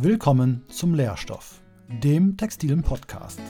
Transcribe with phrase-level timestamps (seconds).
[0.00, 3.40] Willkommen zum Lehrstoff, dem textilen Podcast.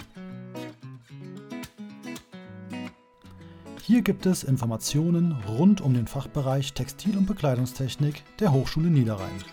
[3.83, 9.45] Hier gibt es Informationen rund um den Fachbereich Textil- und Bekleidungstechnik der Hochschule Niederrhein.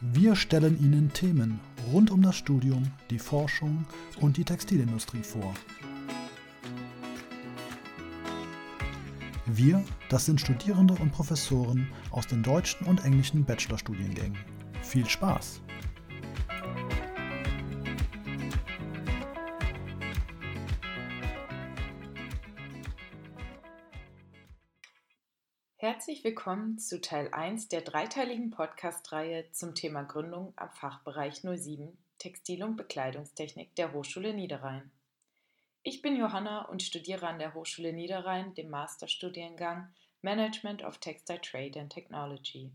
[0.00, 1.60] Wir stellen Ihnen Themen
[1.92, 3.84] rund um das Studium, die Forschung
[4.22, 5.52] und die Textilindustrie vor.
[9.48, 14.36] Wir, das sind Studierende und Professoren aus den deutschen und englischen Bachelorstudiengängen.
[14.82, 15.62] Viel Spaß!
[25.76, 32.64] Herzlich willkommen zu Teil 1 der dreiteiligen Podcast-Reihe zum Thema Gründung am Fachbereich 07 Textil-
[32.64, 34.90] und Bekleidungstechnik der Hochschule Niederrhein.
[35.88, 41.78] Ich bin Johanna und studiere an der Hochschule Niederrhein den Masterstudiengang Management of Textile Trade
[41.78, 42.72] and Technology.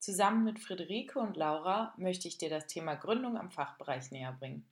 [0.00, 4.68] Zusammen mit Friederike und Laura möchte ich dir das Thema Gründung am Fachbereich näher bringen.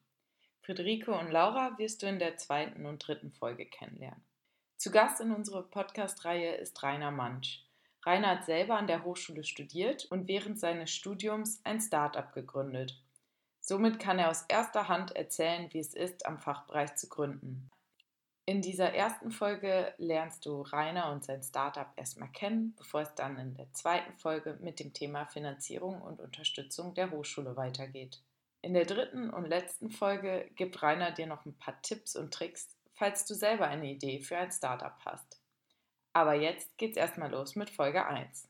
[0.63, 4.25] Friederike und Laura wirst du in der zweiten und dritten Folge kennenlernen.
[4.77, 7.65] Zu Gast in unserer Podcast-Reihe ist Rainer Mansch.
[8.05, 13.01] Rainer hat selber an der Hochschule studiert und während seines Studiums ein Start-up gegründet.
[13.71, 17.71] Somit kann er aus erster Hand erzählen, wie es ist, am Fachbereich zu gründen.
[18.45, 23.39] In dieser ersten Folge lernst du Rainer und sein Startup erstmal kennen, bevor es dann
[23.39, 28.21] in der zweiten Folge mit dem Thema Finanzierung und Unterstützung der Hochschule weitergeht.
[28.61, 32.77] In der dritten und letzten Folge gibt Rainer dir noch ein paar Tipps und Tricks,
[32.95, 35.41] falls du selber eine Idee für ein Startup hast.
[36.13, 38.49] Aber jetzt geht's erstmal los mit Folge 1.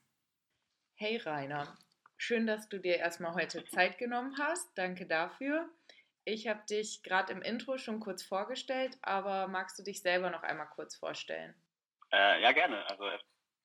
[0.94, 1.76] Hey Rainer,
[2.22, 4.76] Schön, dass du dir erstmal heute Zeit genommen hast.
[4.76, 5.66] Danke dafür.
[6.26, 10.42] Ich habe dich gerade im Intro schon kurz vorgestellt, aber magst du dich selber noch
[10.42, 11.54] einmal kurz vorstellen?
[12.12, 12.84] Äh, ja, gerne.
[12.91, 13.04] Also,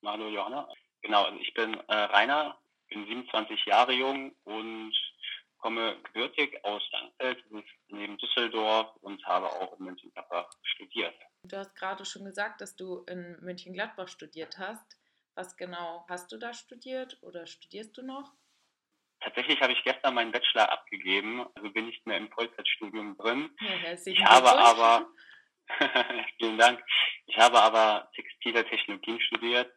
[0.06, 0.66] hallo Johanna.
[1.02, 2.58] Genau, also ich bin äh, Rainer,
[2.88, 4.94] bin 27 Jahre jung und
[5.58, 7.44] komme gebürtig aus Langfeld,
[7.88, 11.14] neben Düsseldorf und habe auch in München-Gladbach studiert.
[11.42, 14.96] Du hast gerade schon gesagt, dass du in München-Gladbach studiert hast.
[15.34, 18.32] Was genau hast du da studiert oder studierst du noch?
[19.20, 23.50] Tatsächlich habe ich gestern meinen Bachelor abgegeben, also bin nicht mehr im Vollzeitstudium drin.
[23.60, 25.06] Ja, ich habe aber,
[26.38, 26.82] vielen Dank,
[27.26, 29.72] ich habe aber textile Technologien studiert,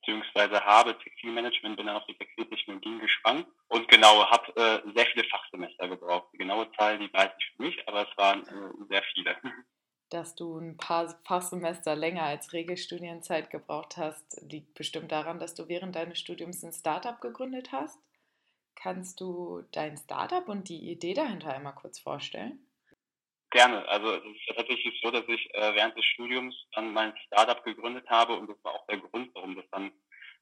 [0.00, 5.24] beziehungsweise habe Textilmanagement, bin dann auf die Textiltechnologien geschwankt und genau, habe äh, sehr viele
[5.24, 6.28] Fachsemester gebraucht.
[6.32, 9.36] Die genaue Zahl, die weiß ich für mich, aber es waren äh, sehr viele.
[10.10, 15.68] Dass du ein paar Fachsemester länger als Regelstudienzeit gebraucht hast, liegt bestimmt daran, dass du
[15.68, 17.98] während deines Studiums ein Startup gegründet hast?
[18.74, 22.66] Kannst du dein Startup und die Idee dahinter einmal kurz vorstellen?
[23.50, 23.86] Gerne.
[23.86, 28.08] Also es ist tatsächlich so, dass ich äh, während des Studiums dann mein Startup gegründet
[28.08, 29.92] habe und das war auch der Grund, warum das dann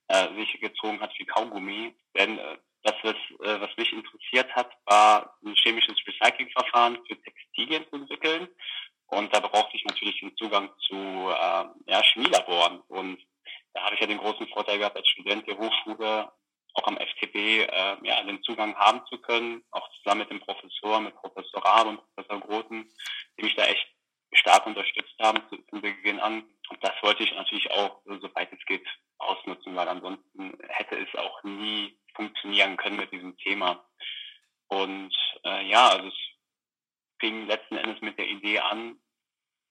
[0.08, 1.94] äh, sich gezogen hat wie Kaugummi.
[2.16, 7.84] Denn äh, das, was, äh, was mich interessiert hat, war ein chemisches Recyclingverfahren für Textilien
[7.90, 8.48] zu entwickeln.
[9.06, 12.80] Und da brauchte ich natürlich den Zugang zu äh, ja, Chemielaboren.
[12.88, 13.18] Und
[13.74, 16.30] da habe ich ja den großen Vorteil gehabt, als Student der Hochschule
[16.80, 21.00] auch am FTB äh, ja, den Zugang haben zu können, auch zusammen mit dem Professor,
[21.00, 22.90] mit Professor Raab und Professor Groten,
[23.38, 23.86] die mich da echt
[24.32, 26.44] stark unterstützt haben zu, von Beginn an.
[26.70, 28.86] Und das wollte ich natürlich auch, soweit es geht,
[29.18, 33.84] ausnutzen, weil ansonsten hätte es auch nie funktionieren können mit diesem Thema.
[34.68, 35.14] Und
[35.44, 36.14] äh, ja, also es
[37.18, 38.98] fing letzten Endes mit der Idee an,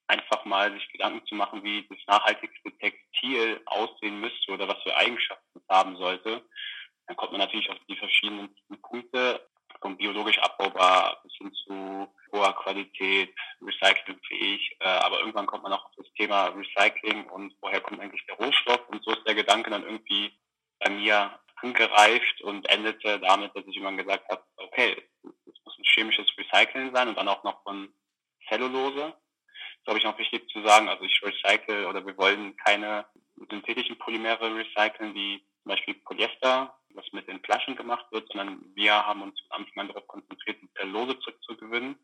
[0.08, 4.96] einfach mal sich Gedanken zu machen, wie das nachhaltigste Textil aussehen müsste oder was für
[4.96, 6.44] Eigenschaften es haben sollte.
[7.10, 9.44] Dann kommt man natürlich auf die verschiedenen Punkte,
[9.82, 14.78] vom biologisch abbaubar bis hin zu hoher Qualität, recyclingfähig.
[14.80, 18.36] Äh, aber irgendwann kommt man auch auf das Thema Recycling und woher kommt eigentlich der
[18.36, 18.88] Rohstoff.
[18.90, 20.40] Und so ist der Gedanke dann irgendwie
[20.78, 25.84] bei mir angereift und endete damit, dass ich irgendwann gesagt habe, okay, es muss ein
[25.86, 27.92] chemisches Recycling sein und dann auch noch von
[28.48, 29.16] Zellulose.
[29.78, 30.88] Das glaube ich, noch wichtig zu sagen.
[30.90, 33.08] Also ich recycle oder wir wollen keine
[33.50, 38.94] synthetischen Polymere recyceln, wie zum Beispiel Polyester was mit den Flaschen gemacht wird, sondern wir
[38.94, 41.98] haben uns am Anfang darauf konzentriert, die Zellulose zurückzugewinnen.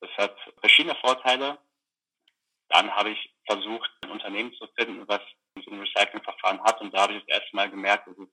[0.00, 1.58] Das hat verschiedene Vorteile.
[2.68, 5.20] Dann habe ich versucht, ein Unternehmen zu finden, was
[5.64, 6.80] so ein Recyclingverfahren hat.
[6.80, 8.28] Und da habe ich das erste Mal gemerkt, dass es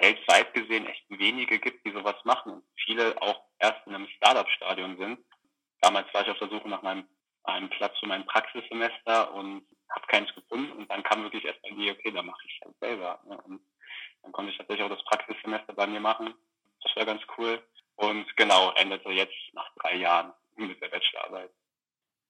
[0.00, 2.52] weltweit gesehen echt wenige gibt, die sowas machen.
[2.52, 5.18] Und viele auch erst in einem Startup-Stadion sind.
[5.80, 7.08] Damals war ich auf der Suche nach meinem,
[7.44, 10.72] einem Platz für mein Praxissemester und habe keins gefunden.
[10.72, 13.20] Und dann kam wirklich erst die, okay, da mache ich halt selber.
[13.24, 13.60] Und
[14.22, 16.34] dann konnte ich tatsächlich auch das Praxissemester bei mir machen.
[16.82, 17.62] Das war ganz cool.
[17.96, 21.50] Und genau, endete jetzt nach drei Jahren mit der Bachelorarbeit.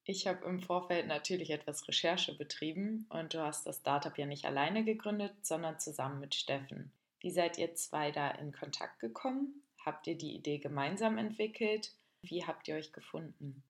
[0.05, 4.45] Ich habe im Vorfeld natürlich etwas Recherche betrieben und du hast das Startup ja nicht
[4.45, 6.93] alleine gegründet, sondern zusammen mit Steffen.
[7.21, 9.63] Wie seid ihr zwei da in Kontakt gekommen?
[9.85, 11.93] Habt ihr die Idee gemeinsam entwickelt?
[12.23, 13.63] Wie habt ihr euch gefunden?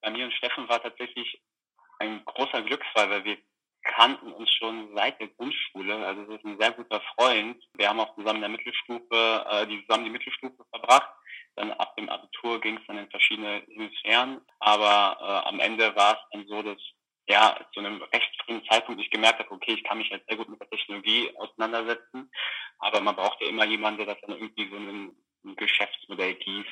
[0.00, 1.40] Bei mir und Steffen war tatsächlich
[2.00, 3.38] ein großer Glücksfall, weil wir
[3.82, 6.06] kannten uns schon seit der Grundschule.
[6.06, 7.62] Also es ist ein sehr guter Freund.
[7.74, 11.10] Wir haben auch zusammen in der Mittelstufe, äh, die, zusammen die Mittelstufe verbracht.
[11.56, 14.40] Dann ab dem Abitur ging es dann in verschiedene Hemisphären.
[14.60, 16.78] Aber äh, am Ende war es dann so, dass
[17.28, 20.36] ja zu einem recht frühen Zeitpunkt ich gemerkt habe, okay, ich kann mich halt sehr
[20.36, 22.30] gut mit der Technologie auseinandersetzen.
[22.78, 25.16] Aber man braucht ja immer jemanden, der das dann irgendwie so ein,
[25.56, 26.68] Geschäftsmodell gießt.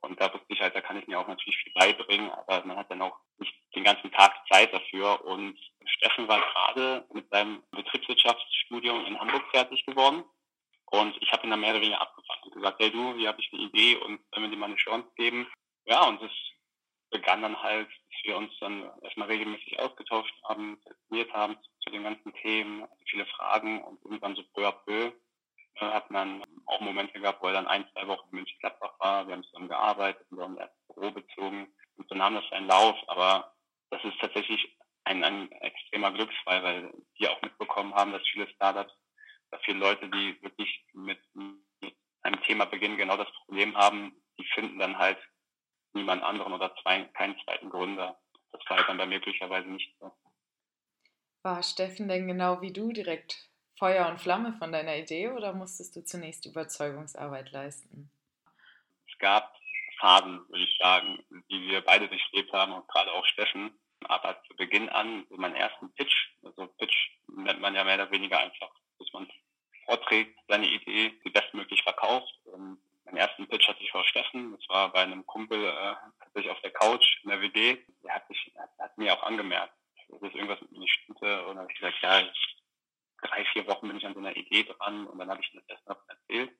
[0.00, 2.78] Und da wusste ich halt, da kann ich mir auch natürlich viel beibringen, aber man
[2.78, 5.24] hat dann auch nicht den ganzen Tag Zeit dafür.
[5.26, 5.58] Und
[6.04, 10.22] Steffen war gerade mit seinem Betriebswirtschaftsstudium in Hamburg fertig geworden.
[10.86, 13.40] Und ich habe ihn dann mehr oder weniger abgefangen und gesagt, hey du, hier habe
[13.40, 15.46] ich eine Idee und wenn wir dir mal eine Chance geben.
[15.86, 16.30] Ja, und es
[17.10, 22.04] begann dann halt, dass wir uns dann erstmal regelmäßig ausgetauscht haben, telefoniert haben zu, den
[22.04, 25.12] ganzen Themen, also viele Fragen und irgendwann so peu à peu
[25.76, 29.26] äh, hat man auch Momente gehabt, wo er dann ein, zwei Wochen in München-Gladbach war.
[29.26, 32.96] Wir haben zusammen gearbeitet, wir haben erst Büro bezogen und so nahm das seinen Lauf.
[33.06, 33.54] Aber
[33.90, 38.92] das ist tatsächlich ein, ein extremer Glücksfall, weil wir auch mitbekommen haben, dass viele Startups,
[39.50, 44.44] dass viele Leute, die wirklich mit, mit einem Thema beginnen, genau das Problem haben, die
[44.54, 45.18] finden dann halt
[45.92, 48.18] niemand anderen oder zwei, keinen zweiten Gründer.
[48.52, 50.12] Das war halt dann bei mir glücklicherweise nicht so.
[51.42, 53.48] War Steffen denn genau wie du direkt
[53.78, 58.10] Feuer und Flamme von deiner Idee oder musstest du zunächst Überzeugungsarbeit leisten?
[59.06, 59.54] Es gab
[60.00, 63.78] Phasen, würde ich sagen, die wir beide durchlebt haben und gerade auch Steffen.
[64.06, 66.94] Aber zu Beginn an, so meinen ersten Pitch, also Pitch
[67.28, 69.28] nennt man ja mehr oder weniger einfach, dass man
[69.84, 72.32] vorträgt, seine Idee, die bestmöglich verkauft.
[72.44, 76.50] Und meinen ersten Pitch hatte ich vor Steffen, das war bei einem Kumpel äh, tatsächlich
[76.50, 77.78] auf der Couch in der WG.
[78.02, 79.74] Der hat, sich, hat mir auch angemerkt,
[80.08, 81.42] dass irgendwas mit mir nicht stimmte.
[81.46, 82.22] Und dann habe ich gesagt, ja,
[83.22, 85.64] drei, vier Wochen bin ich an so einer Idee dran und dann habe ich das
[85.68, 86.52] erstmal erzählt.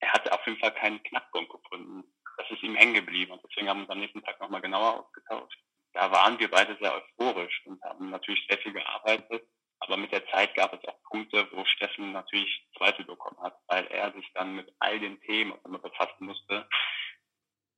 [0.00, 2.04] Er hatte auf jeden Fall keinen Knackpunkt gefunden.
[2.36, 5.00] Das ist ihm hängen geblieben und deswegen haben wir uns am nächsten Tag nochmal genauer
[5.00, 5.58] ausgetauscht.
[5.92, 9.46] Da waren wir beide sehr euphorisch und haben natürlich sehr viel gearbeitet.
[9.80, 13.86] Aber mit der Zeit gab es auch Punkte, wo Steffen natürlich Zweifel bekommen hat, weil
[13.86, 16.68] er sich dann mit all den Themen befassen musste,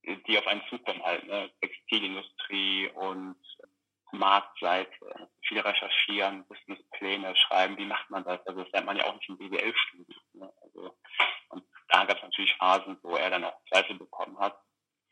[0.05, 1.51] die auf einen zukommen halt, ne?
[1.61, 3.37] Textilindustrie und
[4.11, 8.45] Marktseite, viel recherchieren, Businesspläne schreiben, wie macht man das?
[8.47, 10.23] Also das lernt man ja auch nicht im BWL-Studium.
[10.35, 10.53] Ne?
[10.61, 10.99] Also,
[11.49, 14.59] und da gab es natürlich Phasen, wo er dann auch Zweifel bekommen hat.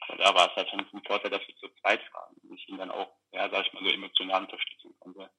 [0.00, 2.37] Aber da war es halt schon ein Vorteil, dass wir zu zweit waren
[2.71, 5.31] ihn dann auch, ja, sag ich mal, so emotional unterstützen konnte.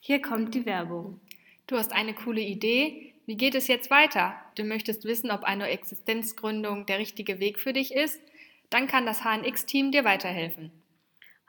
[0.00, 1.20] Hier kommt die Werbung.
[1.66, 3.14] Du hast eine coole Idee.
[3.26, 4.34] Wie geht es jetzt weiter?
[4.54, 8.20] Du möchtest wissen, ob eine Existenzgründung der richtige Weg für dich ist?
[8.70, 10.72] Dann kann das HNX-Team dir weiterhelfen.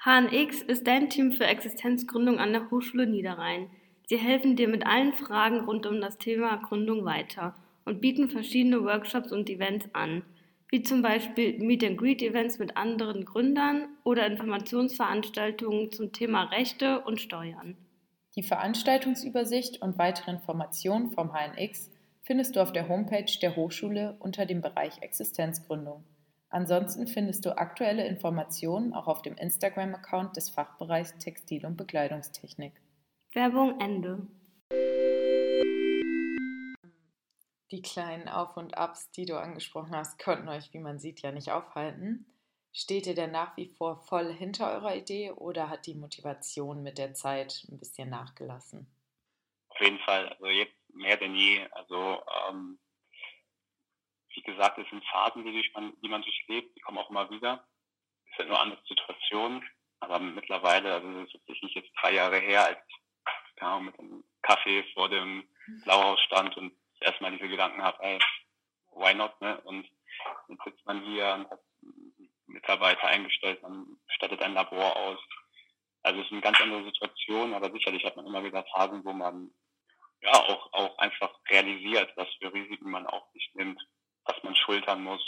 [0.04, 3.70] HNX ist dein Team für Existenzgründung an der Hochschule Niederrhein.
[4.08, 7.56] Sie helfen dir mit allen Fragen rund um das Thema Gründung weiter
[7.86, 10.24] und bieten verschiedene Workshops und Events an,
[10.70, 17.02] wie zum Beispiel Meet and Greet Events mit anderen Gründern oder Informationsveranstaltungen zum Thema Rechte
[17.02, 17.76] und Steuern.
[18.36, 21.90] Die Veranstaltungsübersicht und weitere Informationen vom HNX
[22.22, 26.04] findest du auf der Homepage der Hochschule unter dem Bereich Existenzgründung.
[26.50, 32.74] Ansonsten findest du aktuelle Informationen auch auf dem Instagram-Account des Fachbereichs Textil- und Bekleidungstechnik.
[33.34, 34.28] Werbung Ende.
[37.72, 41.32] Die kleinen Auf- und Abs, die du angesprochen hast, konnten euch, wie man sieht, ja
[41.32, 42.26] nicht aufhalten.
[42.74, 46.98] Steht ihr denn nach wie vor voll hinter eurer Idee oder hat die Motivation mit
[46.98, 48.88] der Zeit ein bisschen nachgelassen?
[49.70, 51.68] Auf jeden Fall, also jetzt mehr denn je.
[51.72, 52.80] Also ähm,
[54.34, 57.68] wie gesagt, es sind Phasen, die, man, die man durchlebt, die kommen auch immer wieder.
[58.32, 59.64] Es sind nur andere Situationen,
[60.00, 62.96] aber mittlerweile, also es ist tatsächlich jetzt drei Jahre her, als ich
[63.62, 65.44] ja, mit dem Kaffee vor dem
[65.84, 68.20] Blauhaus stand und erstmal diese Gedanken habe, ey,
[68.92, 69.60] why not, ne?
[69.62, 69.88] Und
[70.48, 71.60] jetzt sitzt man hier und hat
[72.48, 75.20] Mitarbeiter eingestellt, man stattet ein Labor aus.
[76.04, 79.14] Also es ist eine ganz andere Situation, aber sicherlich hat man immer wieder Phasen, wo
[79.14, 79.52] man
[80.22, 83.82] ja auch, auch einfach realisiert, was für Risiken man auch nicht nimmt
[84.30, 85.22] was man schultern muss.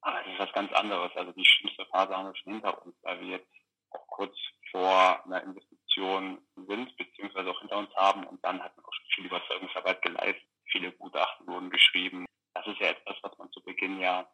[0.00, 1.10] Aber das ist was ganz anderes.
[1.16, 3.50] Also die schlimmste Phase haben wir schon hinter uns, weil wir jetzt
[3.90, 4.36] auch kurz
[4.70, 8.24] vor einer Investition sind, beziehungsweise auch hinter uns haben.
[8.24, 10.48] Und dann hat man auch schon viel Überzeugungsarbeit geleistet.
[10.66, 12.26] Viele Gutachten wurden geschrieben.
[12.54, 14.28] Das ist ja etwas, was man zu Beginn ja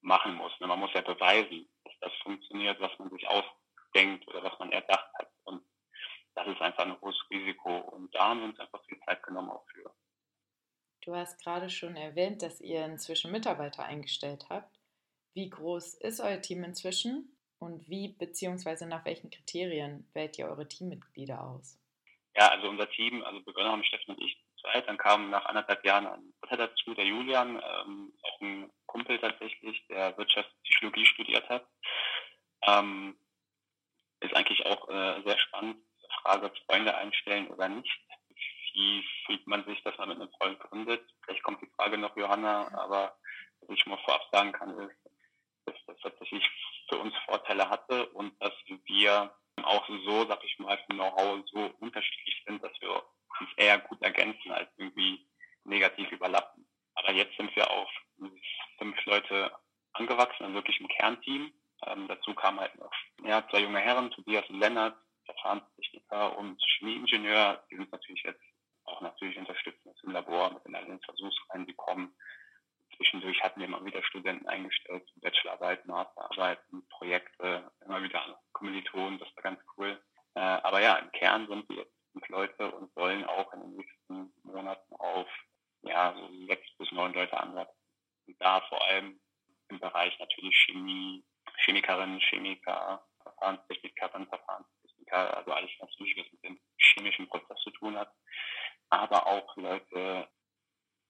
[0.00, 0.52] machen muss.
[0.74, 5.08] Man muss ja beweisen, dass das funktioniert, was man sich ausdenkt oder was man erdacht
[5.14, 5.30] hat.
[5.44, 5.64] Und
[6.34, 7.78] das ist einfach ein hohes Risiko.
[7.78, 9.94] Und da haben wir uns einfach viel Zeit genommen auch für.
[11.02, 14.76] Du hast gerade schon erwähnt, dass ihr inzwischen Mitarbeiter eingestellt habt.
[15.34, 18.86] Wie groß ist euer Team inzwischen und wie bzw.
[18.86, 21.78] nach welchen Kriterien wählt ihr eure Teammitglieder aus?
[22.36, 25.84] ja, also unser Team, also begonnen haben Steffen und ich zweit, dann kam nach anderthalb
[25.84, 31.66] Jahren ein Dritter dazu, der Julian, ähm, auch ein Kumpel tatsächlich, der Wirtschaftspsychologie studiert hat.
[32.62, 33.18] Ähm,
[34.20, 38.00] ist eigentlich auch äh, sehr spannend, die Frage, Freunde einstellen oder nicht.
[38.72, 41.04] Wie fühlt man sich, dass man mit einem Freund gründet?
[41.24, 43.16] Vielleicht kommt die Frage noch, Johanna, aber
[43.62, 44.96] was ich mal vorab sagen kann, ist,
[45.66, 46.48] dass das tatsächlich
[46.88, 48.52] für uns Vorteile hatte und dass
[48.86, 53.78] wir auch so, sag ich mal, vom Know-how so unterschiedlich sind, dass wir uns eher
[53.78, 55.26] gut ergänzen als irgendwie
[55.64, 56.64] negativ überlappen.
[56.94, 57.90] Aber jetzt sind wir auf
[58.78, 59.52] fünf Leute
[59.92, 61.52] angewachsen, also wirklich im Kernteam.
[61.86, 62.90] Ähm, dazu kamen halt noch
[63.24, 64.96] ja, zwei junge Herren, Tobias und Lennart,
[65.26, 67.62] Verfahrenstechniker und Chemieingenieur.
[67.70, 68.40] Die sind natürlich jetzt
[68.84, 72.14] auch natürlich unterstützen im Labor mit in den Versuchsreihen, die kommen.
[72.96, 79.42] Zwischendurch hatten wir immer wieder Studenten eingestellt, Bachelorarbeiten, Masterarbeiten, Projekte, immer wieder Kommilitonen, das war
[79.42, 80.00] ganz cool.
[80.34, 83.76] Äh, aber ja, im Kern sind wir jetzt fünf Leute und wollen auch in den
[83.76, 85.28] nächsten Monaten auf
[85.82, 87.76] ja, so sechs bis neun Leute anwachsen.
[88.26, 89.20] Und da vor allem
[89.68, 91.24] im Bereich natürlich Chemie,
[91.64, 96.60] Chemikerinnen, Chemiker, Verfahrenstechnikerinnen, Verfahrenstechniker, also alles natürlich, was mit dem
[97.04, 98.12] chemischen Prozess zu tun hat.
[98.90, 100.28] Aber auch Leute,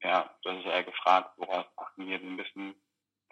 [0.02, 2.74] ja, das ist ja gefragt, worauf achten wir, ein bisschen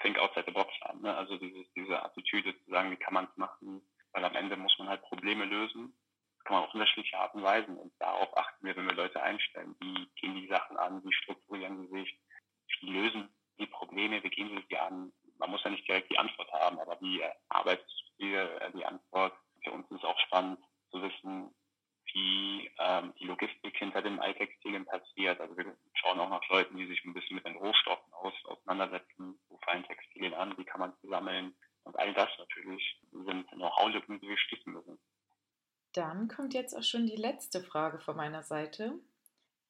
[0.00, 1.02] think outside the box haben.
[1.02, 1.14] Ne?
[1.16, 4.76] Also dieses, diese Attitüde zu sagen, wie kann man es machen, weil am Ende muss
[4.78, 5.94] man halt Probleme lösen.
[6.36, 7.76] Das kann man auf unterschiedliche Art und Weisen.
[7.76, 9.76] Und darauf achten wir, wenn wir Leute einstellen.
[9.80, 11.02] Wie gehen die Sachen an?
[11.04, 12.18] Wie strukturieren sie sich?
[12.80, 13.28] Wie lösen
[13.58, 14.22] die Probleme?
[14.22, 15.12] Wie gehen sie sie an?
[15.38, 18.26] Man muss ja nicht direkt die Antwort haben, aber wie arbeitest du
[18.74, 19.34] die Antwort?
[19.62, 20.58] Für uns ist auch spannend
[20.90, 21.54] zu wissen,
[22.12, 25.40] wie ähm, die Logistik hinter den Eintextilien passiert.
[25.40, 29.38] Also wir schauen auch nach Leuten, die sich ein bisschen mit den Rohstoffen aus, auseinandersetzen.
[29.48, 30.56] Wo fallen Textilien an?
[30.56, 31.54] Wie kann man sie sammeln?
[31.84, 34.98] Und all das natürlich sind Know-how-Lücken, die wir schließen müssen.
[35.92, 38.94] Dann kommt jetzt auch schon die letzte Frage von meiner Seite.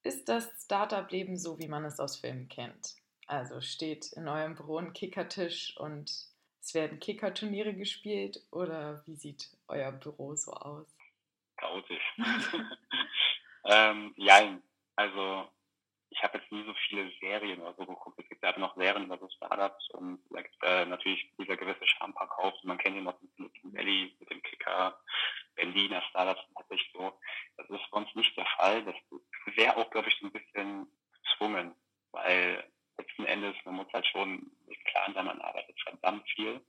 [0.04, 2.94] Ist das Startup-Leben so, wie man es aus Filmen kennt?
[3.26, 6.10] Also steht in eurem Büro ein Kickertisch und
[6.60, 10.86] es werden Kickerturniere gespielt oder wie sieht euer Büro so aus?
[11.62, 12.02] chaotisch.
[13.64, 14.58] ähm, ja,
[14.96, 15.48] also
[16.10, 18.18] ich habe jetzt nie so viele Serien oder so geguckt.
[18.18, 20.20] Es gibt ja noch Serien über so Startups und
[20.62, 22.54] äh, natürlich dieser gewisse Charmeverkauf.
[22.64, 25.00] Man kennt ihn aus dem Silicon Valley mit dem Kicker,
[25.54, 27.18] Berliner Startups tatsächlich so.
[27.56, 28.84] Das ist bei uns nicht der Fall.
[28.84, 28.94] Das
[29.56, 30.86] wäre auch, glaube ich, so ein bisschen
[31.22, 31.74] gezwungen,
[32.12, 32.62] weil
[32.98, 34.50] letzten Endes, man muss halt schon
[34.84, 36.60] klar sein, man arbeitet verdammt viel.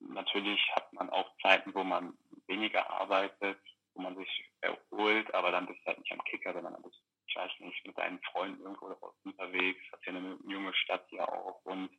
[0.00, 3.58] Natürlich hat man auch Zeiten, wo man weniger arbeitet,
[3.96, 7.00] wo man sich erholt, aber dann bist du halt nicht am Kicker, sondern dann bist
[7.28, 11.60] ich weiß nicht, mit deinen Freunden irgendwo unterwegs, hat ja eine junge Stadt hier auch
[11.64, 11.90] und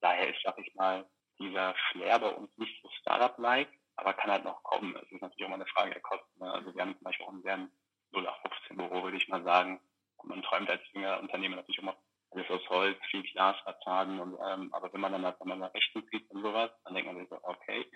[0.00, 1.08] daher ist, sag ich mal,
[1.38, 4.96] dieser Flair bei uns nicht so Startup-like, aber kann halt noch kommen.
[4.96, 6.38] Es ist natürlich auch mal eine Frage der Kosten.
[6.40, 6.52] Ne?
[6.52, 7.68] Also wir haben zum Beispiel auch ein sehr
[8.12, 9.80] 0815 Büro, würde ich mal sagen.
[10.16, 11.96] Und man träumt als junger Unternehmer natürlich immer
[12.32, 16.06] alles aus Holz, viel Glasfassaden und ähm, aber wenn man dann halt wenn man Rechnung
[16.12, 17.90] sieht und sowas, dann denkt man sich so, okay,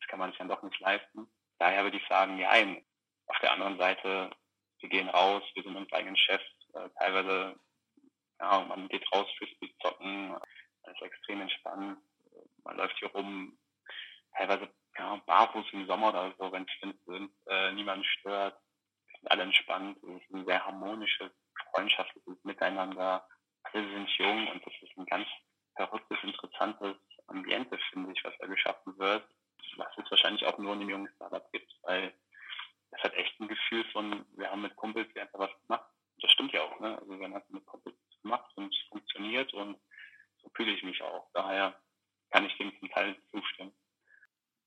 [0.00, 1.30] das kann man sich dann doch nicht leisten
[1.64, 2.50] daher würde ich sagen, ja,
[3.26, 4.30] auf der anderen Seite,
[4.80, 6.44] wir gehen raus, wir sind uns eigenen Chefs,
[6.74, 7.58] äh, teilweise,
[8.38, 10.42] ja, man geht raus fürs Zocken, man
[10.92, 11.98] ist extrem entspannt,
[12.64, 13.58] man läuft hier rum,
[14.36, 14.68] teilweise
[14.98, 18.60] ja, barfuß im Sommer oder so, wenn es äh, niemand stört,
[19.06, 21.32] wir sind alle entspannt, es ist ein sehr harmonisches,
[21.72, 23.26] freundschaftliches Miteinander,
[23.62, 25.26] alle sind jung und das ist ein ganz
[25.76, 26.96] verrücktes, interessantes
[27.28, 29.26] Ambiente, finde ich, was da geschaffen wird.
[29.76, 32.14] Was es wahrscheinlich auch nur in dem jungen Startup gibt, weil
[32.90, 35.90] es hat echt ein Gefühl von, wir haben mit Kumpels einfach was gemacht.
[36.20, 36.96] Das stimmt ja auch, ne?
[36.98, 39.76] Also wir haben mit Kumpels gemacht und es funktioniert und
[40.42, 41.28] so fühle ich mich auch.
[41.32, 41.80] Daher
[42.30, 43.72] kann ich dem zum Teil zustimmen.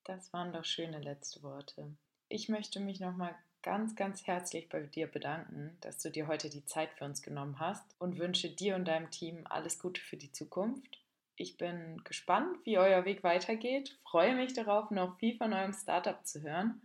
[0.04, 1.96] Das waren doch schöne letzte Worte.
[2.30, 6.66] Ich möchte mich nochmal ganz, ganz herzlich bei dir bedanken, dass du dir heute die
[6.66, 10.32] Zeit für uns genommen hast und wünsche dir und deinem Team alles Gute für die
[10.32, 11.00] Zukunft.
[11.36, 16.26] Ich bin gespannt, wie euer Weg weitergeht, freue mich darauf, noch viel von eurem Startup
[16.26, 16.82] zu hören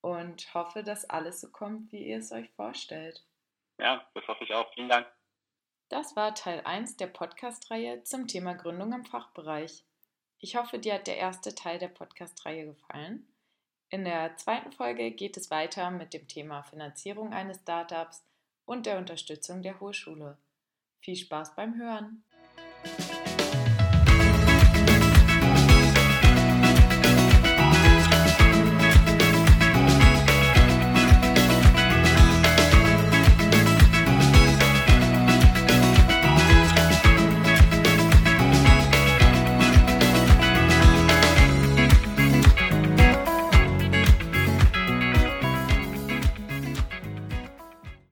[0.00, 3.24] und hoffe, dass alles so kommt, wie ihr es euch vorstellt.
[3.78, 4.72] Ja, das hoffe ich auch.
[4.74, 5.06] Vielen Dank.
[5.88, 9.84] Das war Teil 1 der Podcast-Reihe zum Thema Gründung im Fachbereich.
[10.44, 13.26] Ich hoffe, dir hat der erste Teil der Podcast-Reihe gefallen.
[13.88, 18.22] In der zweiten Folge geht es weiter mit dem Thema Finanzierung eines Startups
[18.66, 20.36] und der Unterstützung der Hochschule.
[21.00, 22.24] Viel Spaß beim Hören!